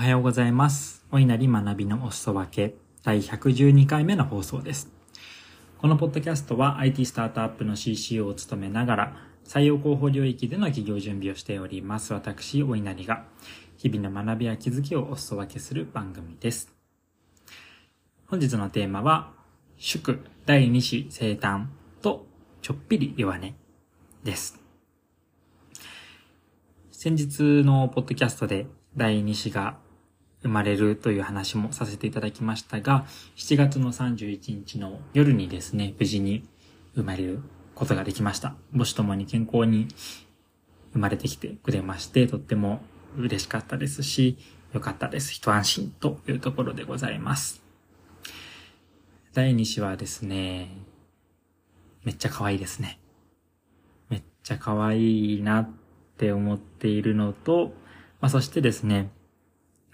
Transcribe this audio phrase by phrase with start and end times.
[0.00, 1.04] おはようございます。
[1.12, 4.88] お稲荷学びのお裾分け第112回目の放送です。
[5.76, 13.26] このポッドキャストは IT スタートアップの CCO を務めながら採用広報領域での企業準備をしております私、お稲荷が
[13.76, 16.72] 日々の学びや気づきをお裾分けする番組です。
[18.26, 19.32] 本日のテーマは
[19.76, 21.66] 祝第2子生誕
[22.00, 22.24] と
[22.62, 23.54] ちょっぴり弱音
[24.24, 24.58] です。
[26.90, 29.76] 先日のポッドキャストで第2子が
[30.42, 36.44] 生まれるという話もさせていただきましたが、7月の31日の夜にですね、無事に
[36.94, 37.40] 生まれる
[37.74, 38.54] ことができました。
[38.72, 39.88] 母子ともに健康に
[40.92, 42.80] 生まれてきてくれまして、とっても
[43.16, 44.38] 嬉しかったですし、
[44.72, 45.32] よかったです。
[45.32, 47.62] 一安心というところでございます。
[49.32, 50.70] 第2子はですね、
[52.04, 52.98] めっちゃ可愛いですね。
[54.08, 55.70] めっちゃ可愛いなっ
[56.16, 57.72] て思っているのと、
[58.20, 59.10] まあ、そしてですね、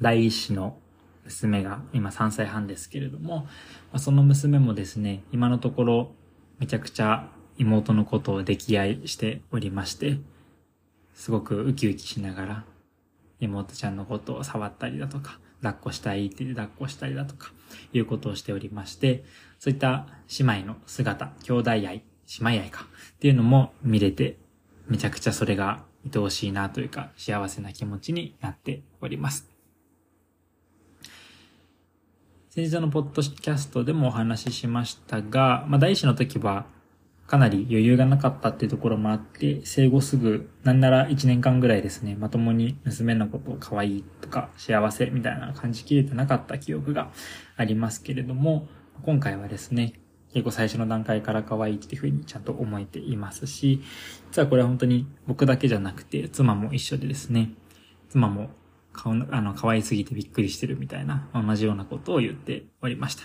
[0.00, 0.78] 第一子の
[1.24, 3.46] 娘が今3歳半ですけれども、
[3.92, 6.12] ま、その娘もですね、今のところ
[6.58, 10.18] めちゃくちゃ妹のことを溺愛しておりまして、
[11.14, 12.64] すごくウキウキしながら
[13.40, 17.52] 妹ちゃんのことを触ったりだとか、抱っこしたいって抱っこしたりだとか、
[17.92, 19.24] いうことをしておりまして、
[19.58, 20.06] そういった
[20.38, 22.02] 姉妹の姿、兄弟愛、姉
[22.40, 24.38] 妹愛か、っていうのも見れて、
[24.88, 29.49] めちゃくちゃそれが愛おしいなというか、幸せな気持ちになっております。
[32.52, 36.66] 先日のポッドキャストでもお話ししましたが、まあ、第一の時は、
[37.28, 47.12] かなり余裕がなかったっていうところもあって、生後すぐ、なんなら1年間ぐらいですね、まともに娘のことを可愛いとか幸せみたいな感じきれてなかった記憶が
[47.56, 48.66] ありますけれども、
[49.04, 49.92] 今回はですね、
[50.32, 53.80] 結構最初の段階から可愛いっていうふうにちゃんと思えていますし、
[54.32, 57.52] 実はこれは本当に僕だけじゃなくて、妻も一緒でですね、
[58.08, 58.50] 妻も
[59.02, 63.22] 顔の、あの、可愛すぎてびっくりしてるみたいな、同じようなことを言っておりました。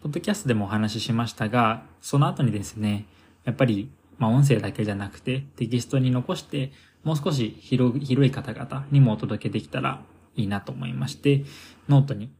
[0.00, 3.06] ポッドキャストでもお話ししましたが、その後にですね、
[3.44, 6.70] やっぱり、まあ音声だけじゃなくて、テキストに残して、
[7.02, 10.02] もう少し広広い方々にもお届けできたら
[10.36, 11.44] いいなと思いまして、
[11.88, 12.30] ノートに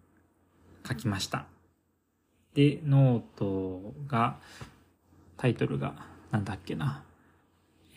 [0.89, 1.47] 書きました。
[2.55, 4.39] で、ノートが、
[5.37, 7.03] タイトルが、なんだっけな。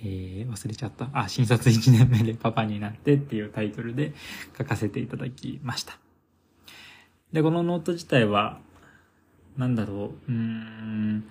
[0.02, 1.10] えー、忘れちゃった。
[1.14, 4.14] あ、新卒1年目でパパになってっていうタイトルで
[4.58, 5.98] 書かせていただきました。
[7.34, 8.60] で、このノート自体は、
[9.58, 11.30] なんだろう、うーん、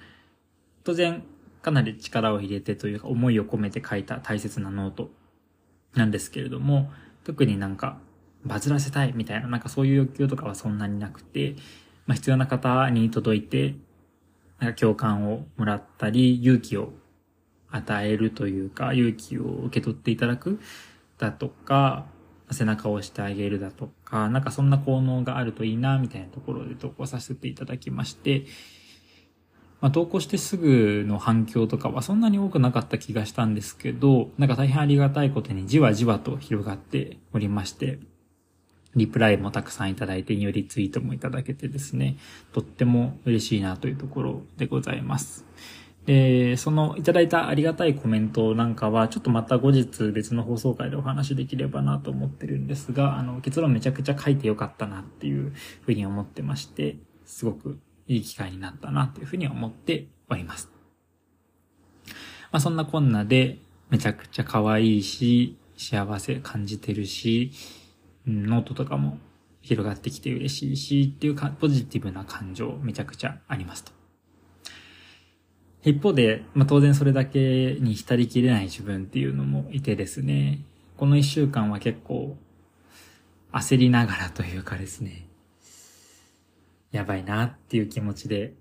[0.84, 1.22] 当然、
[1.62, 5.10] かなり力を入れてというか、思いを込めて書いた大切なノート
[5.94, 6.92] なんですけれども、
[7.24, 7.98] 特になんか、
[8.44, 11.56] バズらせたいみたいな、なんかそういう欲求とかはそんなになくて、
[12.06, 13.74] まあ、必要な方に届いて、
[14.60, 16.92] なんか共感をもらったり、勇気を
[17.70, 20.60] 与えるというか、勇気を受け取っていただく
[21.18, 22.06] だとか、
[22.50, 28.46] 背中を押してあげるだとか、なんかそんな効能があるといいな、みたいなところで投稿させていただきまして、
[29.80, 38.00] まあ、投稿してすぐの反響とかはそんなに多くなかった気がしたんですけど、なんか大変ありがたいことにじわじわと広がっておりまして、
[38.96, 42.16] リプライもたくさんいただいて、よりツイートもいただけてですね、
[42.52, 45.44] とっても嬉しいなというところでございます。
[46.08, 55.52] で、そのいただいたありがたいコメントなんかは、ちょっとまた後日別の放送回でお話できればなと思ってるんですが、あの、結論めちゃくちゃ書いてよかったなっていう
[55.82, 56.96] ふうに思ってまして、
[57.26, 60.70] すごくいい機会になったなというふうに思っております。
[62.06, 62.12] ま
[62.52, 63.58] あそんなこんなで、
[63.90, 67.52] めちゃくちゃ可愛いし、幸せ感じてるし、
[68.26, 69.18] ノートとかも
[69.60, 73.97] 広がってきて嬉しいし、っていうかポジティブな感情めちゃくちゃありますと。
[75.84, 80.60] 一方で、まあ、当然それだけに浸りきれない自分っていうのもいてですね、
[80.96, 82.36] この一週間は結構
[83.52, 85.28] 焦りながらというかですね、
[86.90, 88.54] やばいなっていう気持ちで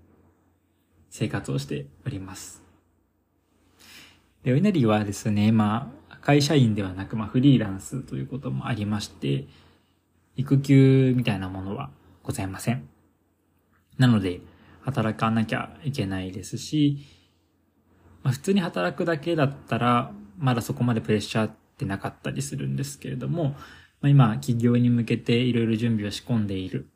[1.10, 2.62] 生活をしております。
[4.44, 9.46] で、お稲荷はですね、まあ、会社員ではなく、まあ、フリーランスということもありまして、
[10.36, 11.90] 育休みたいなものは
[12.22, 12.88] ございません。
[13.98, 14.40] なので、
[14.82, 16.98] 働かなきゃいけないですし、
[18.22, 23.56] まあ、普通に働くだけだったら、まだそこまでプレッシャーってなかったりするんですけれども、
[24.00, 26.88] まあ、今、企業に向けていろいろ準備を仕込んでいる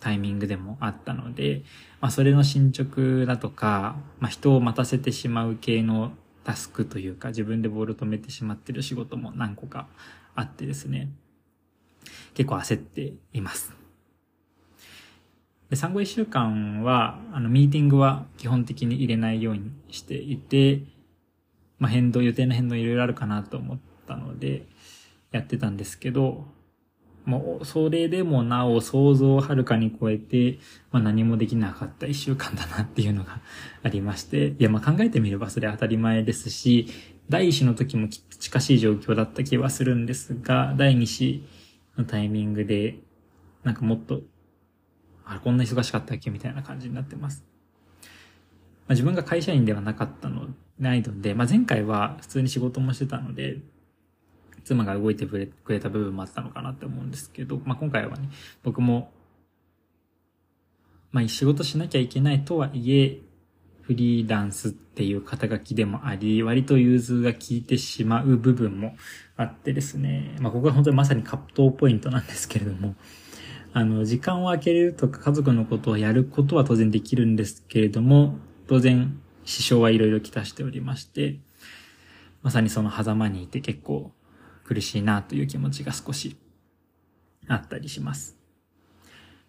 [0.00, 1.62] タイミングでもあったので、
[2.00, 6.12] まあ、それの進捗だとか、まあ、人を待たせてしまう系の
[6.44, 9.88] タスクというか、自分でボール止めてしまってる仕事も何個か
[10.34, 11.10] あってですね、
[12.34, 13.83] 結構焦っています。
[15.74, 20.82] で、産後1週間は、あの、ミーティングは基本的に入れないようにしていて、
[21.80, 24.66] まあ、変動、予定の変動いろいろあるかなと思ったので、
[25.32, 26.46] やってたんですけど、
[27.24, 30.60] もう、それでもなお想像をはるかに超えて、
[30.92, 33.40] まあ何もできなかった一週間だなっていうのが
[33.82, 36.86] ありまして、いやま考えてみればそれ当たり前ですし、
[37.28, 41.42] 第一子の時もきっと近しい状況だった気はするんですが、第二子
[41.98, 42.98] のタイミングで、
[43.64, 44.20] なんかもっと、
[45.26, 46.30] あ、こんな忙しかったっけ？
[46.30, 47.44] みたいな感じになってます。
[48.02, 48.08] ま
[48.88, 50.48] あ、自分が会社員ではなかったの、
[50.78, 53.58] ないので、まあ、前回は普通に仕事もしてたので、
[54.64, 55.38] 妻が動いてく
[55.68, 58.28] れた部分もあったのかなって思うんですけど、まあ、今回はね、
[58.62, 59.12] 僕も、
[61.12, 63.20] まあ、仕事しなきゃいけないとはいえ、
[63.82, 68.96] フリーランスっていう肩書きでもあり、割と融通が効いてしまう部分も
[69.36, 72.94] あってですね、まあ、ここは本当にまさに葛藤ポイントなんですけれども、
[73.76, 78.38] あの、時間を空けるとか家族のことをやることは当然できるんですけれども、
[78.68, 81.40] 当然、支障はいろいろきたしておりまして、
[82.42, 84.12] まさにその狭間にいて結構
[84.62, 86.36] 苦しいなという気持ちが少し
[87.48, 88.36] あったりします。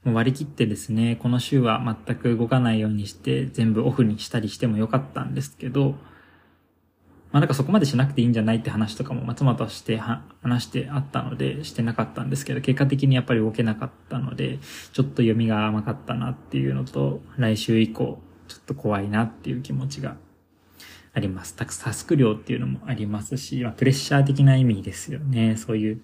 [0.03, 5.93] もう割り切ってですね、この週は全く動かないようにして全部オフにしたりしてもよかったんですけど、
[7.35, 14.59] まあなんかそこまでしなくていいんじゃないって話とかもまあ妻として話してあったのでしてなかったんですけど、結果的にやっぱり動けなかったので、
[14.93, 20.15] ちょっと読みが甘かったなっていうのと、来週以降、ちょっと怖いなっていう気持ちが
[21.13, 21.57] あります。
[21.57, 25.57] タスク量っていうのもありますし、まあ、プレッシャー的な意味ですよね。
[25.57, 26.01] そういう、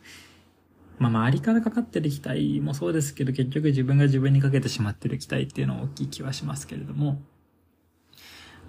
[1.00, 7.22] まあ、周りからかかってる期待もそうですけど、結局自分が自分にかけてしまってる期待っていうのは大きい気はしますけれども、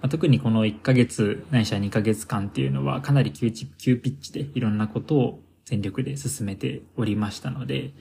[0.03, 7.91] まあ、特にこの1ヶ月、ないしは2ヶ月間っていうのはかなり急急ピッチでいろんなことを全力で進めておりましたので、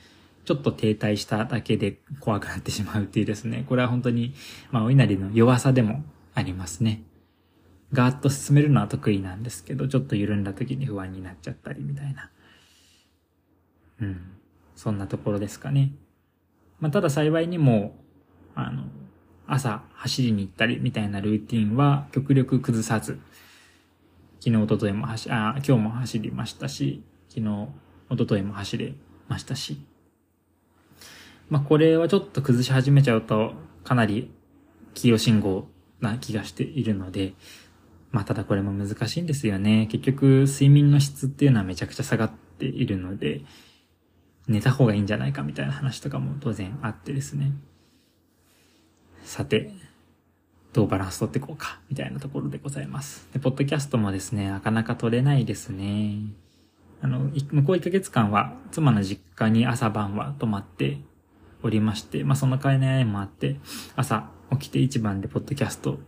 [0.45, 4.35] ちょっと停滞しただけで怖くなってしまうっていうですね、これは本当に、
[4.73, 6.03] まあ、お稲荷の弱さでも
[6.35, 7.05] ありますね。
[7.93, 12.31] ガーッと進めるのは得意なんですけど、ちょっと緩んだ時に不安になっちゃったりみたいな。
[14.01, 14.21] うん。
[14.75, 15.93] そんなところですかね。
[16.81, 17.95] まあ、ただ幸いにも、
[18.57, 18.87] あの、
[19.47, 23.19] 朝走りに行ったりみたいなルーティンは極力崩さず、
[24.41, 27.69] 昨日、一昨日も走、あ、今日も走りましたし、昨日、
[28.11, 28.94] 一昨日も走れ
[29.29, 29.81] ましたし。
[31.49, 33.55] まあ、これはちょっと崩し始めちゃうと、
[33.85, 34.31] かなり
[34.94, 35.69] 黄色信号
[36.00, 37.35] な気がしているので、
[38.11, 39.89] まあただこれも難しいんですよね。
[39.91, 43.43] 結局睡眠の質っていうのはめちゃくちゃ下がっているので、
[44.49, 47.53] 寝た方がいいんじゃないかみたいな話とかも当然あってですね。
[49.25, 49.73] さて、
[50.73, 53.29] どうバランス取っていこうか、みたいなところでございます。
[53.33, 56.19] で、ポッドキャストもですね、なかなか取れないですね。
[57.03, 60.99] あの、向こう1ヶ月間は妻の実家に朝晩は泊まって
[61.63, 63.57] おりまして、まあその会のもあって、
[63.97, 65.99] 朝起きて一番でポッドキャスト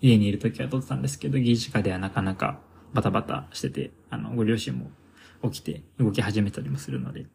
[0.00, 2.60] 家にいる時は撮ってたんですけど、ギリシカではなかなか
[2.94, 4.90] バタバタしてて、あの、ご両親も
[5.50, 7.26] 起きて動き始めたりもするので、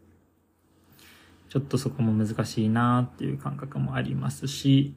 [1.50, 4.96] ちょっとそこも難しいなーっていう感覚もありますし、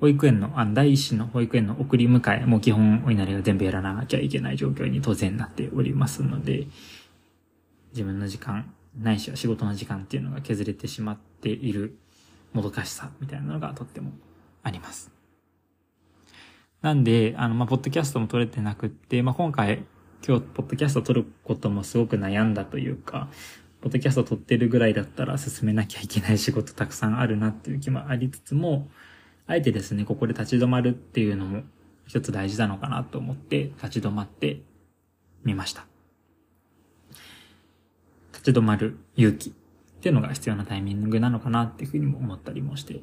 [0.00, 6.66] 保育園の、あ、第一子の保育園の送り迎え、もう基本お稲荷が全部やらなきゃいけない状況に当然なっておりますので、
[7.92, 11.96] 自分の時間、ないしは仕事の時間っていうのが削れてしまっている
[12.52, 14.12] もどかしさみたいなのがとっても
[14.62, 15.10] あります。
[16.82, 19.84] なんで、あの、まあ、ポッドキャストも撮れてなくって、まあ、今回、
[20.26, 23.28] 今日、ポッドキャスト撮ることもすごく悩んだというか、
[23.80, 28.88] ポッドキャスト撮ってるぐらいだったら進めなきゃいけない仕事たくさんあるなっていう気もありつつも、
[29.46, 31.62] あえてですね、ここで立ち止まるっていうのも
[32.06, 34.60] 一つ大事なのかなと思って立ち止まって
[35.44, 35.86] みました。
[38.32, 39.52] 立ち止まる勇気っ
[40.00, 43.00] ていうのが必要なタイミングなのかなっていうふうにも思ったりもして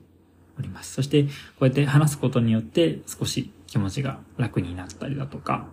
[0.58, 0.94] おります。
[0.94, 1.30] そして、こ
[1.62, 5.68] うやって話すことによって少し気持ちが楽になったりだとか、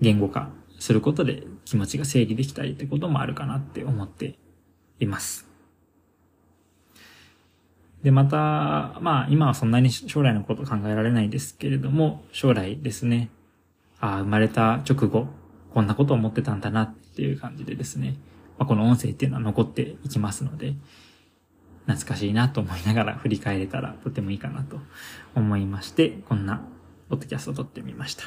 [0.00, 4.38] 言語化することで気持ちが整理できたりってこともあるかなって思って
[4.98, 5.51] います。
[8.02, 13.30] で、また、まあ今はそんなに将来のこと考えられないですけれども、将来ですね、
[14.00, 15.28] ああ、生まれた直後、
[15.72, 18.16] こんなこと思ってたんだなっていう感じでですね、
[18.58, 20.74] まあ、この音声っていうのは残っていきますので、
[21.86, 24.78] 懐かしいなと思いながら振り返れたらとてもいいかなと
[25.34, 26.62] 思いまして、こんな
[27.08, 28.24] ポッドキャストを撮ってみました。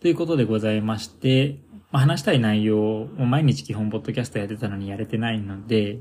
[0.00, 1.58] ということでございまして、
[1.90, 5.98] まあ、話したい内容を毎日基本ポッドキャストやってたのにやれてないので、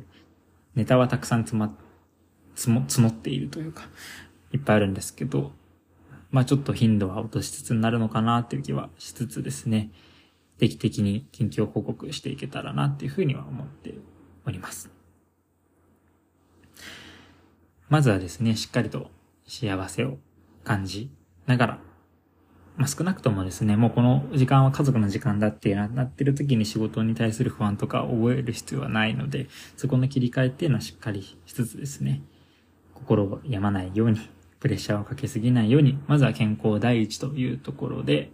[0.77, 1.75] ネタはたくさん詰ま、
[2.53, 3.89] 積も、積もっているというか、
[4.53, 5.51] いっぱいあるんですけど、
[6.29, 9.89] まあちょっと頻度は落としつつになるのかなっていう気はしつつですね、
[10.60, 13.96] 定期的に近況報告していけたらなっていうふうには思って
[14.46, 14.91] おります。
[17.89, 19.10] まずはですね、しっかりと
[19.48, 20.19] 幸せを
[20.63, 21.10] 感じ
[21.48, 21.79] ながら、
[22.77, 32.22] まあ、少なくともですね、もうこの時間は家族の時間だってなってる時に仕事に対する不安とか覚える必要はないので、そこの切り替えっていうのはしっかりしつつですね、
[32.93, 34.19] 心を病まないように、
[34.60, 38.25] プレッシャーをかけすぎないように、まずは健康第一というところで、っ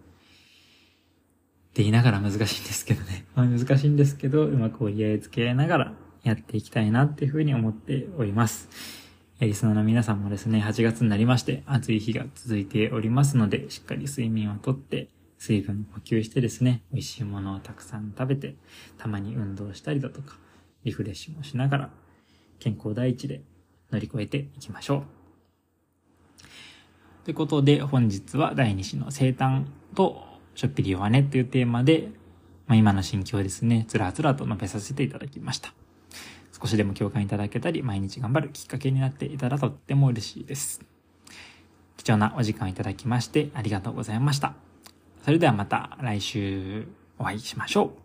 [1.75, 3.25] て言いながら難しいんですけどね。
[3.35, 9.02] まあ難しいんですけど、うまく折り合いつけながらやっていきたいなっていうふうに思っております。
[9.45, 18.55] リスナーの皆さんもですね、8月になりまして暑い日が続いておりますので、しっかり睡眠をとって、水分補給してですね、美味しいものをたくさん食べて、
[18.97, 20.38] たまに運動したりだとか、
[20.83, 21.89] リフレッシュもしながら、
[22.59, 23.41] 健康第一で
[23.91, 25.03] 乗り越えていきましょう。
[27.25, 30.23] ということで、本日は第2子の生誕と、
[30.55, 32.09] しょっぴり弱ねというテーマで、
[32.67, 35.73] まあ、今の心境をですね、つらつらと述べさせていただきました。
[36.63, 40.79] 少しでも共感いただけたり、毎日頑張るきっかけになっていたらとっても嬉しいです。
[41.98, 44.53] 貴重なお時間いただきましてありがとうございました。
[45.25, 46.88] それではまた来週
[47.20, 48.02] お会いしましょう。